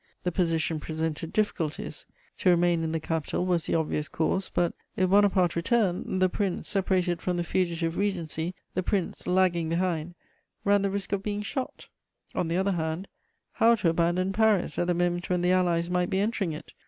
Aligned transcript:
The 0.23 0.31
position 0.31 0.79
presented 0.79 1.31
difficulties: 1.31 2.07
to 2.39 2.49
remain 2.49 2.83
in 2.83 2.91
the 2.91 2.99
capital 2.99 3.45
was 3.45 3.67
the 3.67 3.75
obvious 3.75 4.07
course; 4.09 4.49
but, 4.49 4.73
if 4.95 5.11
Bonaparte 5.11 5.55
returned, 5.55 6.19
the 6.19 6.27
prince, 6.27 6.67
separated 6.67 7.21
from 7.21 7.37
the 7.37 7.43
fugitive 7.43 7.97
Regency, 7.97 8.55
the 8.73 8.81
prince, 8.81 9.27
lagging 9.27 9.69
behind, 9.69 10.15
ran 10.65 10.81
the 10.81 10.89
risk 10.89 11.11
of 11.11 11.21
being 11.21 11.43
shot: 11.43 11.87
on 12.33 12.47
the 12.47 12.57
other 12.57 12.71
hand, 12.71 13.09
how 13.51 13.75
to 13.75 13.91
abandon 13.91 14.33
Paris 14.33 14.79
at 14.79 14.87
the 14.87 14.95
moment 14.95 15.29
when 15.29 15.41
the 15.43 15.51
Allies 15.51 15.87
might 15.87 16.09
be 16.09 16.17
entering 16.19 16.51
it? 16.51 16.73